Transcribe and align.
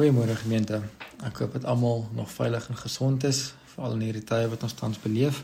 Goeiemôre 0.00 0.32
gemeente. 0.32 0.78
Ek 1.28 1.42
hoop 1.42 1.52
dat 1.52 1.64
almal 1.68 2.06
nog 2.16 2.30
veilig 2.32 2.68
en 2.68 2.76
gesond 2.76 3.24
is 3.28 3.40
veral 3.68 3.98
in 3.98 4.06
hierdie 4.06 4.22
tye 4.24 4.46
wat 4.48 4.62
ons 4.64 4.72
tans 4.78 5.00
beleef. 5.02 5.42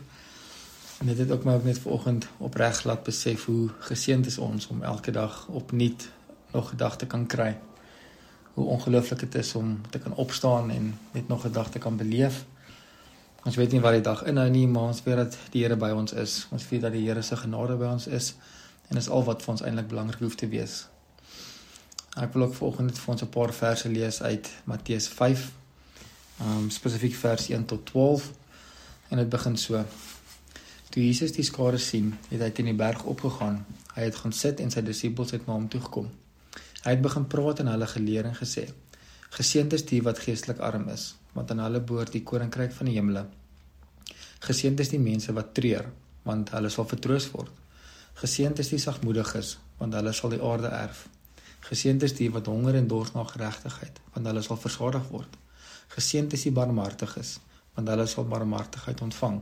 En 0.96 1.10
dit 1.10 1.18
het 1.18 1.30
ook 1.30 1.44
my 1.44 1.58
ook 1.58 1.66
net 1.68 1.80
vanoggend 1.82 2.24
opreg 2.40 2.80
laat 2.88 3.02
besef 3.04 3.44
hoe 3.50 3.68
geseënd 3.90 4.30
is 4.32 4.38
ons 4.38 4.66
om 4.72 4.80
elke 4.80 5.12
dag 5.12 5.34
opnuut 5.60 6.08
nog 6.56 6.72
gedagte 6.72 7.06
kan 7.06 7.28
kry. 7.28 7.50
Hoe 8.54 8.66
ongelooflik 8.78 9.26
dit 9.26 9.34
is 9.44 9.52
om 9.60 9.76
te 9.90 9.98
kan 9.98 10.16
opstaan 10.16 10.70
en 10.70 10.98
net 11.12 11.28
nog 11.28 11.44
gedagte 11.44 11.78
kan 11.78 12.00
beleef. 12.00 12.44
Ons 13.44 13.60
weet 13.60 13.76
nie 13.76 13.84
wat 13.84 14.00
die 14.00 14.08
dag 14.08 14.24
inhou 14.24 14.48
nie, 14.48 14.66
maar 14.66 14.88
ons 14.96 15.04
weet 15.04 15.20
dat 15.26 15.40
die 15.52 15.66
Here 15.66 15.76
by 15.76 15.92
ons 15.92 16.16
is. 16.16 16.46
Ons 16.48 16.68
weet 16.72 16.88
dat 16.88 16.96
die 16.96 17.04
Here 17.04 17.22
se 17.22 17.36
genade 17.36 17.76
by 17.76 17.92
ons 17.92 18.08
is 18.08 18.34
en 18.88 18.96
dis 18.96 19.12
al 19.12 19.28
wat 19.28 19.44
vir 19.44 19.58
ons 19.58 19.68
eintlik 19.68 19.92
belangrik 19.92 20.24
hoef 20.24 20.40
te 20.40 20.48
wees. 20.48 20.86
Ek 22.16 22.32
wil 22.32 22.46
ook 22.46 22.54
vanoggend 22.54 22.86
net 22.88 22.98
vir 22.98 23.12
ons 23.12 23.22
'n 23.22 23.28
paar 23.28 23.52
verse 23.52 23.88
lees 23.88 24.22
uit 24.22 24.48
Matteus 24.64 25.08
5. 25.08 25.40
Ehm 26.40 26.58
um, 26.58 26.70
spesifiek 26.70 27.14
vers 27.14 27.48
1 27.48 27.64
tot 27.64 27.86
12. 27.86 28.30
En 29.08 29.16
dit 29.18 29.28
begin 29.28 29.56
so: 29.56 29.84
Toe 30.88 31.04
Jesus 31.04 31.32
die 31.32 31.44
skare 31.44 31.78
sien, 31.78 32.18
het 32.28 32.40
hy 32.40 32.50
teen 32.50 32.64
die 32.64 32.74
berg 32.74 33.02
opgegaan. 33.04 33.66
Hy 33.94 34.02
het 34.02 34.16
gaan 34.16 34.32
sit 34.32 34.60
en 34.60 34.70
sy 34.70 34.82
disippels 34.82 35.30
het 35.30 35.46
na 35.46 35.52
hom 35.52 35.68
toe 35.68 35.80
gekom. 35.80 36.08
Hy 36.84 36.90
het 36.90 37.02
begin 37.02 37.26
praat 37.26 37.60
en 37.60 37.66
hulle 37.66 37.86
geleer 37.86 38.24
en 38.24 38.34
gesê: 38.34 38.64
Geseënd 39.30 39.72
is 39.72 39.84
die 39.84 40.02
wat 40.02 40.18
geestelik 40.18 40.58
arm 40.58 40.88
is, 40.88 41.14
want 41.32 41.50
aan 41.50 41.58
hulle 41.58 41.80
behoort 41.80 42.12
die 42.12 42.22
koninkryk 42.22 42.72
van 42.72 42.86
die 42.86 42.94
hemele. 42.94 43.26
Geseënd 44.40 44.80
is 44.80 44.88
die 44.88 45.02
mense 45.02 45.32
wat 45.32 45.52
treur, 45.54 45.92
want 46.22 46.50
hulle 46.50 46.70
sal 46.70 46.88
vertroos 46.88 47.28
word. 47.30 47.52
Geseënd 48.14 48.58
is 48.58 48.68
die 48.68 48.78
sagmoediges, 48.78 49.58
want 49.78 49.94
hulle 49.94 50.12
sal 50.12 50.30
die 50.30 50.42
aarde 50.42 50.72
erf. 50.72 51.08
Geseënd 51.66 52.04
is 52.06 52.12
die 52.14 52.28
wat 52.30 52.46
honger 52.46 52.76
en 52.78 52.86
dors 52.86 53.10
na 53.14 53.24
geregtigheid, 53.26 53.96
want 54.14 54.28
hulle 54.30 54.42
sal 54.46 54.58
versadig 54.62 55.06
word. 55.10 55.32
Geseënd 55.96 56.34
is 56.36 56.44
die 56.46 56.52
barmhartiges, 56.54 57.32
want 57.74 57.88
hulle 57.90 58.04
sal 58.10 58.28
barmhartigheid 58.30 59.00
ontvang. 59.02 59.40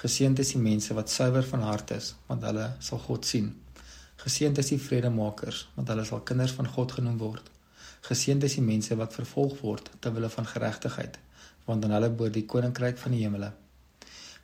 Geseënd 0.00 0.40
is 0.40 0.54
die 0.54 0.62
mense 0.62 0.96
wat 0.96 1.12
suiwer 1.12 1.44
van 1.50 1.66
hart 1.68 1.92
is, 1.98 2.14
want 2.30 2.46
hulle 2.48 2.70
sal 2.80 3.02
God 3.04 3.28
sien. 3.28 3.50
Geseënd 4.22 4.62
is 4.62 4.72
die 4.72 4.78
vredemakers, 4.80 5.66
want 5.74 5.92
hulle 5.92 6.06
sal 6.08 6.22
kinders 6.30 6.54
van 6.56 6.70
God 6.72 6.96
genoem 6.96 7.20
word. 7.20 7.50
Geseënd 8.08 8.48
is 8.48 8.56
die 8.56 8.64
mense 8.64 8.96
wat 9.02 9.18
vervolg 9.20 9.60
word 9.60 9.92
ter 10.00 10.16
wille 10.16 10.32
van 10.32 10.48
geregtigheid, 10.54 11.20
want 11.68 11.84
aan 11.84 11.96
hulle 11.98 12.10
behoort 12.16 12.38
die 12.38 12.46
koninkryk 12.54 12.96
van 13.04 13.12
die 13.12 13.26
hemele. 13.26 13.52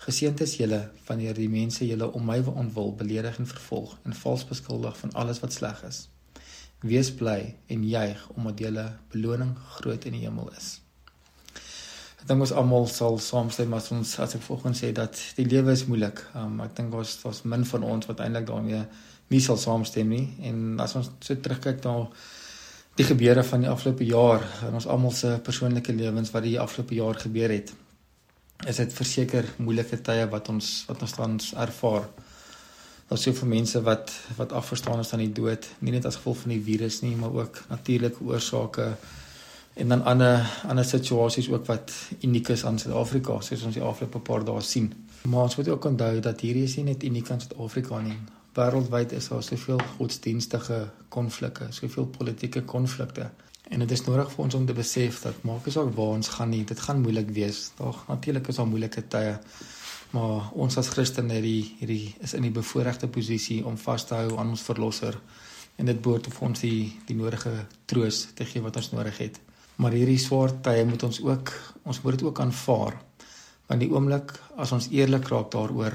Geseënd 0.04 0.44
is 0.44 0.58
julle 0.60 0.84
wanneer 1.08 1.40
die 1.40 1.48
mense 1.48 1.88
julle 1.88 2.12
om 2.12 2.28
my 2.28 2.38
wil 2.44 2.92
beledig 3.00 3.40
en 3.40 3.50
vervolg 3.56 3.96
en 4.04 4.20
vals 4.22 4.44
beskuldig 4.52 5.00
van 5.00 5.16
alles 5.24 5.40
wat 5.40 5.56
sleg 5.56 5.82
is. 5.88 6.04
Wees 6.86 7.10
bly 7.14 7.56
en 7.66 7.86
juig 7.88 8.20
omdat 8.36 8.60
julle 8.62 8.84
beloning 9.10 9.56
groot 9.78 10.04
in 10.06 10.14
die 10.14 10.24
hemel 10.26 10.50
is. 10.54 10.76
Ek 12.18 12.26
dink 12.30 12.42
ons 12.44 12.54
almal 12.54 12.86
sal 12.90 13.18
saamstem 13.22 13.74
as 13.74 13.90
ons 13.94 14.14
as 14.22 14.36
ek 14.38 14.44
volgens 14.46 14.82
sê 14.82 14.92
dat 14.94 15.18
die 15.38 15.46
lewe 15.46 15.74
is 15.74 15.86
moeilik. 15.90 16.22
Um, 16.38 16.60
ek 16.62 16.76
dink 16.78 16.94
ons 16.94 17.16
was 17.24 17.42
min 17.44 17.66
van 17.66 17.86
ons 17.86 18.10
wat 18.10 18.22
eintlik 18.22 18.46
daarmee 18.50 18.84
nie 19.32 19.42
sal 19.44 19.58
saamstem 19.60 20.08
nie 20.08 20.26
en 20.48 20.78
as 20.82 20.94
ons 20.98 21.10
so 21.24 21.34
terugkyk 21.34 21.82
na 21.84 21.96
die 22.98 23.06
gebeure 23.06 23.44
van 23.46 23.62
die 23.62 23.70
afgelope 23.70 24.06
jaar 24.06 24.42
in 24.66 24.74
ons 24.74 24.88
almal 24.90 25.12
se 25.14 25.36
persoonlike 25.44 25.94
lewens 25.94 26.32
wat 26.34 26.46
die 26.46 26.58
afgelope 26.58 26.96
jaar 26.98 27.18
gebeur 27.18 27.52
het 27.54 27.74
is 28.66 28.80
dit 28.80 28.94
verseker 28.94 29.46
moeilike 29.62 30.00
tye 30.02 30.24
wat 30.32 30.48
ons 30.50 30.70
wat 30.88 31.02
ons 31.06 31.14
tans 31.14 31.52
ervaar. 31.54 32.08
Daar's 33.08 33.22
soveel 33.22 33.48
mense 33.48 33.82
wat 33.82 34.12
wat 34.36 34.52
afverstaan 34.52 35.00
is 35.00 35.12
aan 35.12 35.24
die 35.24 35.32
dood, 35.32 35.68
nie 35.78 35.92
net 35.92 36.04
as 36.04 36.18
gevolg 36.20 36.42
van 36.44 36.52
die 36.52 36.62
virus 36.62 37.00
nie, 37.00 37.14
maar 37.16 37.32
ook 37.32 37.62
natuurlike 37.68 38.24
oorsake 38.24 38.90
en 39.78 39.88
dan 39.88 40.02
ander 40.04 40.42
ander 40.68 40.84
situasies 40.84 41.48
ook 41.50 41.66
wat 41.66 41.92
uniek 42.20 42.48
is 42.48 42.64
aan 42.64 42.78
Suid-Afrika, 42.78 43.40
soos 43.40 43.62
ons 43.62 43.78
die 43.78 43.84
afgelope 43.84 44.20
paar 44.20 44.44
dae 44.44 44.60
sien. 44.60 44.90
Maar 45.22 45.48
ons 45.48 45.56
moet 45.56 45.68
ook 45.68 45.84
onthou 45.84 46.20
dat 46.20 46.40
hierdie 46.40 46.66
is 46.66 46.76
nie 46.76 46.84
net 46.90 47.06
uniek 47.06 47.30
aan 47.30 47.40
Suid-Afrika 47.40 48.00
nie. 48.02 48.18
Wêreldwyd 48.58 49.12
is 49.14 49.28
daar 49.30 49.42
soveel 49.42 49.80
godsdienstige 49.96 50.80
konflikte, 51.08 51.68
soveel 51.70 52.06
politieke 52.18 52.62
konflikte. 52.62 53.30
En 53.68 53.84
dit 53.84 53.90
is 53.90 54.04
nodig 54.04 54.30
vir 54.32 54.44
ons 54.44 54.54
om 54.54 54.66
te 54.66 54.74
besef 54.74 55.22
dat 55.22 55.42
maak 55.48 55.66
nie 55.66 55.72
saak 55.72 55.90
waar 55.96 56.16
ons 56.18 56.30
gaan 56.36 56.50
nie, 56.50 56.64
dit 56.66 56.80
gaan 56.80 57.02
moeilik 57.04 57.30
wees. 57.36 57.68
Daar 57.78 58.02
natuurlik 58.08 58.48
is 58.48 58.60
daar 58.60 58.66
moeilike 58.66 59.04
tye. 59.12 59.36
Maar 60.16 60.52
ons 60.56 60.78
as 60.80 60.88
Christene 60.88 61.36
het 61.36 61.44
die 61.44 61.74
hierdie 61.80 62.14
is 62.24 62.32
in 62.34 62.46
die 62.46 62.54
bevoordeelde 62.54 63.10
posisie 63.12 63.60
om 63.66 63.76
vas 63.76 64.06
te 64.08 64.16
hou 64.16 64.38
aan 64.38 64.54
ons 64.54 64.64
verlosser 64.64 65.18
en 65.78 65.86
dit 65.86 66.00
behoort 66.02 66.30
vir 66.32 66.46
ons 66.48 66.62
die 66.64 66.80
die 67.06 67.16
nodige 67.16 67.52
troos 67.86 68.24
te 68.34 68.46
gee 68.48 68.64
wat 68.64 68.80
ons 68.80 68.92
nodig 68.94 69.18
het. 69.20 69.36
Maar 69.78 69.94
hierdie 69.94 70.18
swaar 70.18 70.56
tye 70.64 70.86
moet 70.88 71.04
ons 71.06 71.20
ook 71.22 71.52
ons 71.84 72.00
moet 72.02 72.16
dit 72.16 72.24
ook 72.26 72.40
aanvaar. 72.40 72.96
Want 73.68 73.84
die 73.84 73.90
oomblik 73.92 74.32
as 74.56 74.72
ons 74.72 74.88
eerlik 74.90 75.28
raak 75.28 75.52
daaroor 75.52 75.94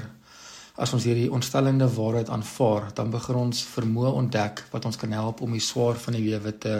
as 0.74 0.90
ons 0.94 1.04
hierdie 1.06 1.30
ontstellende 1.30 1.86
waarheid 1.94 2.30
aanvaar, 2.34 2.88
dan 2.98 3.12
begin 3.12 3.36
ons 3.38 3.60
vermoë 3.76 4.10
ontdek 4.18 4.64
wat 4.72 4.88
ons 4.88 4.98
kan 4.98 5.12
help 5.14 5.42
om 5.44 5.52
die 5.54 5.62
swaar 5.62 6.00
van 6.02 6.16
die 6.16 6.24
lewe 6.24 6.50
te 6.58 6.72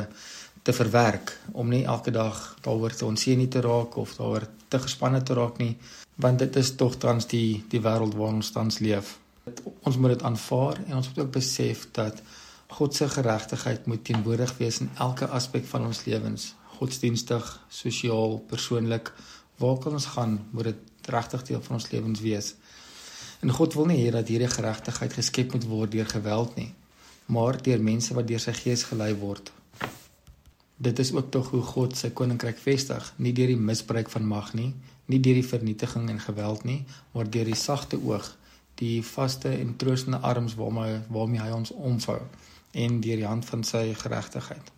te 0.64 0.72
verwerk 0.72 1.34
om 1.52 1.68
nie 1.68 1.84
elke 1.84 2.10
dag 2.10 2.38
daaroor 2.64 2.94
te 2.96 3.04
onseën 3.04 3.48
te 3.48 3.60
raak 3.60 3.96
of 4.00 4.16
daaroor 4.16 4.48
te 4.72 4.80
gespanne 4.80 5.20
te 5.22 5.36
raak 5.36 5.60
nie 5.60 5.74
want 6.24 6.38
dit 6.38 6.56
is 6.56 6.72
tog 6.80 6.96
tans 7.02 7.26
die 7.30 7.64
die 7.68 7.82
wêreld 7.82 8.14
waarin 8.14 8.40
ons 8.40 8.52
tans 8.54 8.78
leef. 8.78 9.18
Ons 9.82 9.96
moet 9.98 10.14
dit 10.14 10.22
aanvaar 10.22 10.80
en 10.86 10.96
ons 11.00 11.08
moet 11.08 11.18
ook 11.24 11.32
besef 11.36 11.88
dat 11.96 12.22
God 12.74 12.94
se 12.94 13.08
geregtigheid 13.08 13.86
moet 13.86 14.04
teenwoordig 14.04 14.54
wees 14.58 14.80
in 14.80 14.90
elke 14.98 15.26
aspek 15.26 15.66
van 15.70 15.84
ons 15.86 16.04
lewens, 16.06 16.54
godsdienstig, 16.78 17.44
sosiaal, 17.68 18.38
persoonlik, 18.50 19.12
waar 19.62 19.76
kan 19.78 19.98
ons 19.98 20.06
gaan, 20.14 20.38
moet 20.50 20.70
dit 20.70 21.10
regtig 21.12 21.44
deel 21.50 21.60
van 21.66 21.76
ons 21.76 21.90
lewens 21.90 22.22
wees. 22.24 22.54
En 23.42 23.52
God 23.52 23.76
wil 23.76 23.90
nie 23.90 24.00
hê 24.00 24.14
dat 24.14 24.30
hierdie 24.32 24.50
geregtigheid 24.50 25.12
geskep 25.12 25.52
moet 25.52 25.68
word 25.68 25.92
deur 25.92 26.08
geweld 26.08 26.56
nie, 26.56 26.70
maar 27.26 27.60
deur 27.62 27.82
mense 27.82 28.14
wat 28.16 28.26
deur 28.30 28.42
sy 28.42 28.56
gees 28.56 28.86
gelei 28.88 29.12
word. 29.20 29.52
Dit 30.84 30.98
is 30.98 31.12
ook 31.12 31.30
tog 31.30 31.50
hoe 31.50 31.62
God 31.62 31.96
sy 31.96 32.10
koninkryk 32.12 32.58
vestig, 32.60 33.06
nie 33.16 33.32
deur 33.32 33.48
die 33.48 33.60
misbruik 33.70 34.10
van 34.12 34.26
mag 34.28 34.50
nie, 34.52 34.74
nie 35.08 35.20
deur 35.20 35.38
die 35.40 35.46
vernietiging 35.46 36.10
en 36.12 36.20
geweld 36.20 36.64
nie, 36.68 36.82
maar 37.14 37.30
deur 37.30 37.48
die 37.48 37.56
sagte 37.56 37.96
oog, 37.96 38.26
die 38.80 39.00
vaste 39.06 39.48
en 39.48 39.76
troostende 39.80 40.20
arms 40.20 40.56
waarmee 40.60 41.00
waarmee 41.08 41.40
hy 41.40 41.52
ons 41.56 41.72
omvou 41.72 42.18
en 42.84 43.00
deur 43.00 43.22
die 43.22 43.28
hand 43.28 43.48
van 43.48 43.64
sy 43.64 43.84
geregtigheid. 43.96 44.72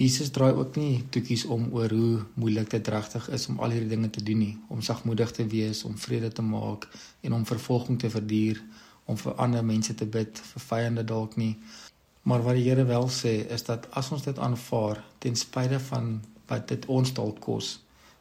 Jesus 0.00 0.30
draai 0.32 0.54
ook 0.56 0.78
nie 0.80 1.02
toekies 1.12 1.44
om 1.44 1.66
oor 1.76 1.92
hoe 1.92 2.22
moeilik 2.40 2.70
dit 2.72 2.88
regtig 2.88 3.28
is 3.36 3.48
om 3.52 3.58
al 3.60 3.74
hierdie 3.74 3.90
dinge 3.90 4.08
te 4.10 4.22
doen 4.24 4.40
nie, 4.40 4.54
om 4.72 4.80
sagmoedig 4.80 5.34
te 5.36 5.44
wees, 5.46 5.82
om 5.84 5.98
vrede 5.98 6.30
te 6.32 6.42
maak 6.42 6.86
en 7.20 7.36
om 7.36 7.44
vervolging 7.46 7.98
te 8.00 8.08
verduur, 8.10 8.62
om 9.04 9.18
vir 9.20 9.36
ander 9.36 9.64
mense 9.66 9.94
te 9.94 10.06
bid, 10.06 10.40
vir 10.54 10.64
vyande 10.70 11.04
dalk 11.04 11.36
nie. 11.36 11.56
Maar 12.22 12.42
wat 12.42 12.58
die 12.58 12.66
Here 12.68 12.84
wel 12.84 13.08
sê 13.08 13.46
is 13.48 13.64
dat 13.64 13.88
as 13.96 14.10
ons 14.12 14.22
dit 14.22 14.38
aanvaar 14.38 15.04
ten 15.18 15.36
spyte 15.36 15.80
van 15.80 16.18
wat 16.50 16.68
dit 16.68 16.86
ons 16.86 17.12
dalk 17.14 17.40
kos, 17.40 17.78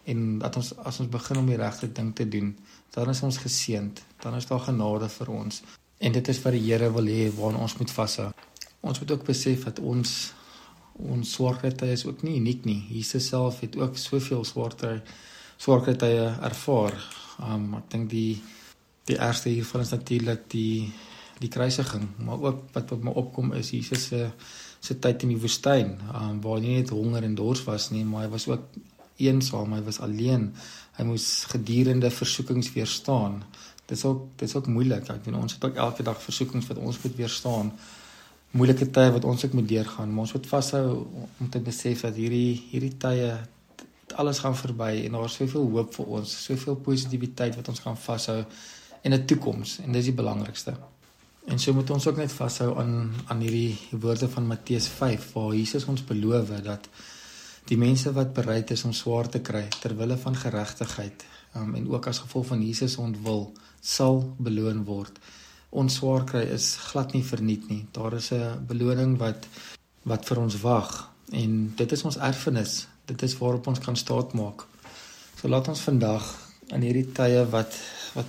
en 0.09 0.39
dat 0.39 0.55
ons 0.55 0.71
as 0.87 0.99
ons 1.03 1.11
begin 1.11 1.41
om 1.41 1.49
die 1.49 1.59
regte 1.59 1.91
ding 1.91 2.13
te 2.15 2.27
doen, 2.29 2.53
dan 2.95 3.11
is 3.11 3.21
ons 3.25 3.37
geseënd, 3.43 4.01
dan 4.23 4.37
is 4.39 4.47
daar 4.49 4.63
genade 4.65 5.09
vir 5.09 5.31
ons. 5.33 5.61
En 5.99 6.15
dit 6.15 6.27
is 6.31 6.41
wat 6.43 6.55
die 6.55 6.63
Here 6.65 6.91
wil 6.95 7.09
hê 7.11 7.27
waaraan 7.35 7.65
ons 7.65 7.77
moet 7.77 7.91
vashou. 7.91 8.29
Ons 8.79 9.01
moet 9.01 9.11
ook 9.11 9.25
besef 9.27 9.65
dat 9.67 9.79
ons 9.79 10.33
ons 10.99 11.31
swaarkry 11.31 11.71
is 11.93 12.03
ook 12.05 12.23
nie 12.27 12.35
uniek 12.39 12.65
nie. 12.67 12.81
Jesus 12.91 13.29
self 13.31 13.61
het 13.63 13.77
ook 13.79 13.97
soveel 13.97 14.43
swaarkry 14.43 14.97
swaarkry 15.59 15.95
ervaar. 16.43 16.95
Um 17.39 17.75
ek 17.79 17.91
dink 17.91 18.09
die 18.11 18.41
die 19.07 19.17
eerste 19.17 19.49
hiervan 19.49 19.81
is 19.81 19.93
natuurlik 19.95 20.43
die 20.51 20.91
die 21.39 21.49
kruisiging, 21.49 22.07
maar 22.25 22.41
ook 22.41 22.63
wat 22.75 22.91
wat 22.93 23.03
my 23.03 23.13
opkom 23.21 23.53
is 23.53 23.71
Jesus 23.71 24.09
se 24.11 24.29
se 24.79 24.95
tyd 24.99 25.23
in 25.23 25.33
die 25.33 25.39
woestyn, 25.39 25.97
um 26.15 26.39
waar 26.43 26.59
hy 26.59 26.63
nie 26.63 26.77
net 26.79 26.93
honger 26.95 27.25
en 27.27 27.35
dors 27.35 27.63
was 27.67 27.89
nie, 27.91 28.05
maar 28.07 28.25
hy 28.25 28.31
was 28.31 28.47
ook 28.47 28.77
eensaam, 29.19 29.73
hy 29.75 29.81
was 29.83 29.99
alleen. 29.99 30.49
Hy 30.95 31.05
moes 31.07 31.27
gedurende 31.51 32.11
versoekings 32.11 32.71
weerstaan. 32.75 33.41
Dit 33.85 33.97
is 33.97 34.05
ook 34.07 34.25
dit 34.39 34.47
is 34.47 34.55
ook 34.55 34.69
moeilik. 34.71 35.09
Ek 35.11 35.25
weet 35.25 35.35
ons 35.35 35.55
het 35.57 35.65
ook 35.67 35.79
elke 35.87 36.05
dag 36.07 36.21
versoekings 36.23 36.67
wat 36.71 36.79
ons 36.79 36.99
moet 37.03 37.15
weerstaan. 37.19 37.73
Moeilike 38.51 38.89
tye 38.95 39.11
wat 39.13 39.27
ons 39.29 39.45
ook 39.45 39.55
moet 39.59 39.67
deurgaan, 39.69 40.13
maar 40.13 40.25
ons 40.25 40.33
moet 40.33 40.47
vashou 40.47 40.85
om 41.39 41.49
te 41.49 41.59
besef 41.61 42.05
dat 42.07 42.15
hierdie 42.17 42.55
hierdie 42.71 42.95
tye 42.97 43.33
alles 44.19 44.39
gaan 44.41 44.55
verby 44.57 45.03
en 45.05 45.17
daar 45.17 45.27
is 45.27 45.35
soveel 45.37 45.67
hoop 45.75 45.93
vir 45.93 46.13
ons, 46.17 46.31
soveel 46.47 46.79
positiwiteit 46.85 47.59
wat 47.59 47.67
ons 47.69 47.83
gaan 47.83 47.97
vashou 47.97 48.39
en 49.03 49.13
'n 49.13 49.25
toekoms 49.25 49.79
en 49.85 49.91
dis 49.91 50.09
die 50.09 50.17
belangrikste. 50.21 50.73
En 51.45 51.59
so 51.59 51.73
moet 51.73 51.89
ons 51.89 52.07
ook 52.07 52.17
net 52.17 52.31
vashou 52.31 52.77
aan 52.79 53.13
aan 53.27 53.39
hierdie 53.39 53.77
woorde 53.91 54.29
van 54.29 54.47
Matteus 54.47 54.87
5 54.87 55.31
waar 55.33 55.55
Jesus 55.55 55.85
ons 55.85 56.03
beloof 56.03 56.51
dat 56.63 56.89
die 57.69 57.77
mense 57.77 58.11
wat 58.13 58.33
bereid 58.33 58.71
is 58.71 58.83
om 58.83 58.93
swaar 58.93 59.29
te 59.29 59.41
kry 59.45 59.67
ter 59.81 59.95
wille 59.97 60.17
van 60.17 60.35
geregtigheid 60.35 61.25
um, 61.55 61.75
en 61.75 61.89
ook 61.89 62.07
as 62.07 62.21
gevolg 62.25 62.47
van 62.51 62.63
Jesus 62.65 62.97
ontwil 62.97 63.51
sal 63.81 64.23
beloon 64.37 64.83
word. 64.85 65.19
Ons 65.69 65.99
swaar 65.99 66.25
kry 66.25 66.43
is 66.49 66.73
glad 66.89 67.13
nie 67.13 67.23
verniet 67.23 67.69
nie. 67.69 67.85
Daar 67.93 68.13
is 68.17 68.31
'n 68.31 68.65
beloning 68.67 69.17
wat 69.17 69.47
wat 70.03 70.25
vir 70.25 70.39
ons 70.39 70.61
wag 70.61 71.09
en 71.31 71.73
dit 71.75 71.91
is 71.91 72.03
ons 72.03 72.17
erfenis. 72.17 72.87
Dit 73.05 73.21
is 73.21 73.37
waarop 73.37 73.67
ons 73.67 73.79
kan 73.79 73.95
staatmaak. 73.95 74.65
So 75.41 75.47
laat 75.47 75.67
ons 75.67 75.81
vandag 75.81 76.25
in 76.73 76.81
hierdie 76.81 77.11
tye 77.13 77.45
wat 77.49 77.73
wat 78.13 78.25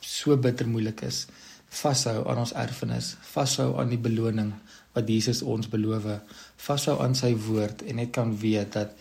so 0.00 0.36
bitter 0.36 0.68
moeilik 0.68 1.02
is, 1.02 1.26
vashou 1.74 2.22
aan 2.28 2.40
ons 2.44 2.52
erfenis, 2.52 3.14
vashou 3.32 3.74
aan 3.80 3.90
die 3.90 4.00
beloning 4.00 4.52
wat 4.94 5.08
Jesus 5.10 5.42
ons 5.42 5.68
beloof, 5.70 6.06
vashou 6.66 6.96
aan 7.02 7.16
sy 7.18 7.32
woord 7.46 7.82
en 7.88 7.98
net 8.02 8.12
kan 8.14 8.34
weet 8.38 8.76
dat 8.78 8.94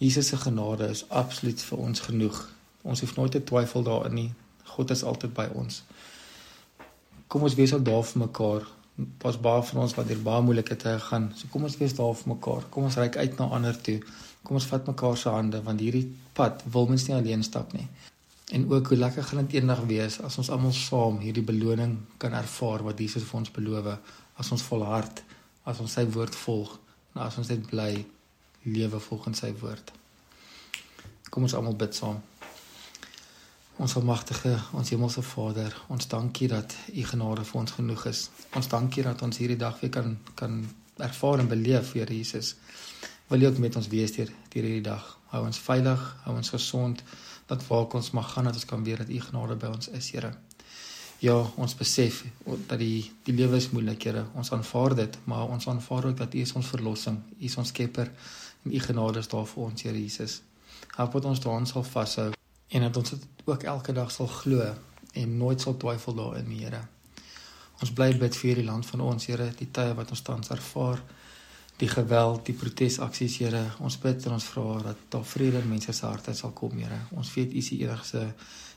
Jesus 0.00 0.32
se 0.32 0.36
genade 0.40 0.88
is 0.88 1.04
absoluut 1.08 1.62
vir 1.62 1.78
ons 1.78 2.00
genoeg. 2.00 2.36
Ons 2.82 3.02
hoef 3.04 3.16
nooit 3.16 3.32
te 3.36 3.42
twyfel 3.44 3.84
daarin 3.84 4.14
nie. 4.16 4.30
God 4.74 4.92
is 4.94 5.04
altyd 5.04 5.34
by 5.36 5.48
ons. 5.60 5.82
Kom 7.28 7.44
ons 7.44 7.56
wees 7.58 7.74
al 7.76 7.82
daar 7.84 8.06
vir 8.08 8.22
mekaar. 8.22 8.68
Daar's 9.20 9.40
baie 9.40 9.62
van 9.68 9.82
ons 9.82 9.94
wat 9.96 10.08
deur 10.08 10.22
baie 10.24 10.44
moeilike 10.44 10.76
tye 10.80 10.96
gaan. 11.04 11.30
So 11.36 11.52
kom 11.52 11.68
ons 11.68 11.76
wees 11.80 11.96
daar 11.98 12.16
vir 12.16 12.32
mekaar. 12.32 12.64
Kom 12.72 12.88
ons 12.88 12.96
reik 13.00 13.20
uit 13.20 13.36
na 13.38 13.50
ander 13.58 13.76
toe. 13.88 13.98
Kom 14.42 14.56
ons 14.56 14.68
vat 14.72 14.88
mekaar 14.88 15.20
se 15.20 15.32
hande 15.36 15.60
want 15.66 15.84
hierdie 15.84 16.06
pad 16.36 16.64
wil 16.72 16.88
mens 16.88 17.04
nie 17.08 17.16
alleen 17.16 17.44
stap 17.44 17.76
nie. 17.76 17.88
En 18.50 18.70
ook 18.70 18.88
hoe 18.88 18.96
lekker 18.96 19.24
gaan 19.24 19.46
dit 19.46 19.52
eendag 19.60 19.84
wees 19.86 20.20
as 20.26 20.38
ons 20.42 20.50
almal 20.50 20.72
saam 20.74 21.20
hierdie 21.22 21.44
beloning 21.46 21.98
kan 22.18 22.32
ervaar 22.34 22.82
wat 22.82 22.98
Jesus 22.98 23.26
vir 23.28 23.38
ons 23.40 23.52
beloof 23.54 23.92
as 24.42 24.50
ons 24.50 24.64
volhard, 24.66 25.22
as 25.64 25.78
ons 25.78 25.92
sy 25.92 26.06
woord 26.10 26.34
volg 26.34 26.72
en 27.14 27.22
as 27.26 27.38
ons 27.38 27.50
net 27.52 27.62
bly 27.70 27.92
lewe 28.62 28.98
volgens 29.00 29.44
sy 29.44 29.52
woord. 29.60 29.92
Kom 31.30 31.46
ons 31.46 31.54
almal 31.54 31.78
bid 31.78 31.94
saam. 31.94 32.18
Ons 33.80 33.94
almagtige, 33.96 34.56
ons 34.76 34.90
hemelse 34.92 35.22
Vader, 35.24 35.76
ons 35.88 36.08
dankie 36.10 36.48
dat 36.50 36.74
u 36.92 37.04
genade 37.06 37.46
vir 37.48 37.60
ons 37.60 37.76
genoeg 37.78 38.04
is. 38.10 38.26
Ons 38.58 38.68
dankie 38.68 39.06
dat 39.06 39.22
ons 39.22 39.38
hierdie 39.40 39.60
dag 39.60 39.78
weer 39.80 39.94
kan 39.94 40.18
kan 40.34 40.60
ervaar 41.00 41.40
en 41.40 41.48
beleef, 41.48 41.92
Here 41.92 42.16
Jesus. 42.16 42.56
Wil 43.28 43.42
U 43.42 43.46
ook 43.46 43.58
met 43.58 43.76
ons 43.76 43.88
wees 43.88 44.12
deur 44.12 44.28
hierdie 44.52 44.82
dag. 44.82 45.16
Hou 45.30 45.44
ons 45.46 45.58
veilig, 45.58 46.00
hou 46.24 46.34
ons 46.36 46.50
gesond, 46.50 47.02
dat 47.50 47.66
waar 47.66 47.90
ons 47.98 48.12
mag 48.16 48.32
gaan 48.32 48.46
dat 48.48 48.54
ons 48.54 48.64
kan 48.64 48.84
weet 48.86 49.02
dat 49.02 49.10
u 49.10 49.20
genade 49.20 49.58
by 49.58 49.72
ons 49.74 49.90
is, 49.98 50.10
Here. 50.14 50.32
Ja, 51.20 51.34
ons 51.60 51.74
besef 51.76 52.22
dat 52.46 52.78
die 52.80 53.10
die 53.26 53.34
lewe 53.36 53.58
is 53.60 53.70
moeilik, 53.74 54.06
Here. 54.08 54.22
Ons 54.38 54.52
aanvaar 54.56 54.94
dit, 55.02 55.18
maar 55.28 55.50
ons 55.52 55.66
aanvaar 55.68 56.06
ook 56.08 56.16
dat 56.16 56.34
U 56.34 56.38
is 56.40 56.54
ons 56.56 56.70
verlossing, 56.72 57.18
U 57.40 57.44
is 57.44 57.56
ons 57.60 57.68
skepper 57.68 58.08
en 58.64 58.72
U 58.72 58.80
genade 58.80 59.20
is 59.20 59.28
daar 59.28 59.44
vir 59.50 59.64
ons, 59.66 59.82
Here 59.82 59.98
Jesus. 59.98 60.38
Help 60.96 61.18
ons 61.20 61.42
daaraan 61.44 61.68
sal 61.68 61.84
vashou 61.84 62.30
en 62.70 62.86
dat 62.86 62.96
ons 62.96 63.10
dit 63.10 63.26
ook 63.44 63.66
elke 63.74 63.92
dag 63.92 64.10
sal 64.14 64.30
glo 64.30 64.70
en 65.12 65.36
nooit 65.36 65.60
sal 65.60 65.76
twyfel 65.76 66.16
daarin, 66.16 66.48
Here. 66.56 66.80
Ons 67.80 67.92
bly 67.96 68.12
bid 68.16 68.36
vir 68.36 68.52
hierdie 68.52 68.68
land 68.70 68.86
van 68.86 69.04
ons, 69.10 69.26
Here, 69.28 69.50
die 69.58 69.68
tye 69.68 69.92
wat 69.98 70.14
ons 70.14 70.24
tans 70.24 70.54
ervaar, 70.56 71.02
die 71.80 71.88
geweld, 71.88 72.44
die 72.46 72.56
protesaksies, 72.56 73.38
Here. 73.40 73.62
Ons 73.80 73.96
bid 74.00 74.26
en 74.28 74.36
ons 74.36 74.48
vra 74.52 74.80
dat 74.90 75.04
daar 75.12 75.24
vrede 75.24 75.62
in 75.62 75.68
mense 75.70 75.92
se 75.96 76.06
harte 76.06 76.34
sal 76.36 76.52
kom, 76.56 76.76
Here. 76.78 76.98
Ons 77.16 77.32
weet 77.34 77.54
U 77.54 77.60
is 77.62 77.70
die 77.72 77.82
enigste 77.86 78.26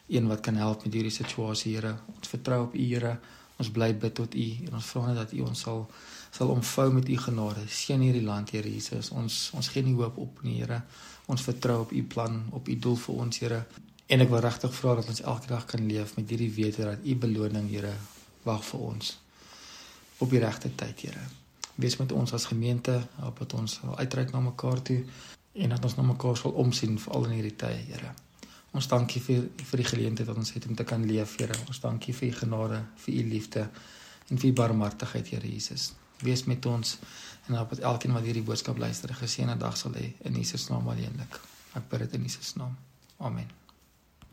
een 0.08 0.28
wat 0.28 0.44
kan 0.46 0.56
help 0.60 0.86
met 0.86 0.96
hierdie 0.96 1.14
situasie, 1.14 1.76
Here. 1.76 1.96
Ons 2.16 2.32
vertrou 2.32 2.64
op 2.68 2.76
U, 2.76 2.84
Here. 2.84 3.18
Ons 3.60 3.70
bly 3.76 3.92
bid 4.00 4.16
tot 4.18 4.36
U 4.36 4.48
en 4.68 4.78
ons 4.80 4.92
vra 4.94 5.08
net 5.10 5.20
dat 5.22 5.34
U 5.36 5.44
ons 5.48 5.66
sal 5.68 5.88
sal 6.34 6.50
omvou 6.50 6.88
met 6.96 7.10
U 7.14 7.18
genade. 7.28 7.68
Seën 7.70 8.02
hierdie 8.02 8.24
land, 8.26 8.56
Here 8.56 8.70
Jesus. 8.70 9.12
Ons 9.14 9.52
ons 9.54 9.70
gee 9.70 9.86
nie 9.86 9.94
hoop 10.00 10.18
op 10.18 10.42
nie, 10.48 10.58
Here. 10.62 10.82
Ons 11.30 11.46
vertrou 11.46 11.84
op 11.84 11.94
U 11.94 12.04
plan, 12.16 12.42
op 12.52 12.72
U 12.72 12.80
doel 12.88 12.98
vir 13.04 13.22
ons, 13.28 13.44
Here. 13.44 13.62
En 14.08 14.24
ek 14.24 14.32
wil 14.32 14.44
regtig 14.48 14.74
vra 14.80 14.98
dat 15.00 15.12
ons 15.14 15.22
elke 15.22 15.52
dag 15.52 15.68
kan 15.70 15.86
leef 15.88 16.18
met 16.18 16.34
hierdie 16.34 16.52
wete 16.56 16.90
dat 16.90 17.06
U 17.06 17.20
beloning, 17.28 17.70
Here, 17.70 17.94
wag 18.48 18.66
vir 18.72 18.90
ons 18.94 19.16
op 20.24 20.32
die 20.32 20.44
regte 20.44 20.72
tyd, 20.80 21.08
Here. 21.08 21.43
Wees 21.76 21.98
met 21.98 22.12
ons 22.12 22.34
as 22.34 22.46
gemeente, 22.46 23.08
help 23.16 23.40
dat 23.40 23.54
ons 23.54 23.80
uitreik 23.96 24.32
na 24.32 24.40
mekaar 24.40 24.82
toe 24.82 25.00
en 25.54 25.70
dat 25.70 25.84
ons 25.86 25.96
na 25.96 26.04
mekaar 26.04 26.38
sal 26.38 26.52
omsien 26.52 27.00
veral 27.00 27.26
in 27.30 27.38
hierdie 27.38 27.56
tye, 27.56 27.80
Here. 27.88 28.14
Ons 28.74 28.88
dankie 28.90 29.22
vir 29.22 29.48
vir 29.58 29.82
die 29.82 29.90
geleentheid 29.90 30.30
wat 30.30 30.38
ons 30.42 30.54
het 30.54 30.66
om 30.70 30.76
te 30.76 30.86
kan 30.86 31.06
leef, 31.06 31.38
Here. 31.38 31.58
Ons 31.68 31.82
dankie 31.82 32.14
vir 32.14 32.30
U 32.30 32.38
genade, 32.44 32.84
vir 33.06 33.14
U 33.14 33.26
liefde 33.30 33.68
en 34.30 34.38
vir 34.38 34.50
U 34.50 34.54
barmhartigheid, 34.62 35.34
Here 35.34 35.50
Jesus. 35.50 35.92
Wees 36.24 36.46
met 36.50 36.66
ons 36.66 36.98
en 37.48 37.58
help 37.58 37.74
dat 37.76 37.84
elkeen 37.90 38.14
wat 38.16 38.24
hierdie 38.24 38.46
boodskap 38.46 38.78
luister, 38.78 39.10
'n 39.10 39.22
geseënde 39.26 39.58
dag 39.58 39.78
sal 39.78 39.94
hê 39.94 40.14
in 40.24 40.34
Jesus 40.34 40.70
naam 40.70 40.88
alleenlik. 40.88 41.40
Ek 41.74 41.90
bid 41.90 42.00
dit 42.00 42.14
in 42.14 42.22
Jesus 42.22 42.56
naam. 42.56 42.78
Amen. 43.18 43.63